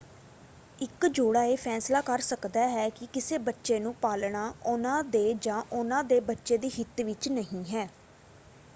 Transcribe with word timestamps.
ਇੱਕ 0.79 1.05
ਜੋੜਾ 1.07 1.43
ਇਹ 1.43 1.57
ਫੈਸਲਾ 1.57 1.99
ਕਰ 2.01 2.19
ਸਕਦਾ 2.21 2.67
ਹੈ 2.69 2.87
ਕਿ 2.91 3.07
ਕਿਸੇ 3.13 3.37
ਬੱਚੇ 3.39 3.79
ਨੂੰ 3.79 3.93
ਪਾਲਣਾ 4.01 4.51
ਉਹਨਾਂ 4.63 5.03
ਦੇ 5.05 5.33
ਜਾਂ 5.39 5.61
ਉਹਨਾਂ 5.71 6.03
ਦੇ 6.05 6.19
ਬੱਚੇ 6.25 6.57
ਦੇ 6.57 6.69
ਹਿੱਤ 6.69 7.01
ਵਿੱਚ 7.01 7.27
ਨਹੀਂ 7.29 7.63
ਹੈਂ। 7.65 7.87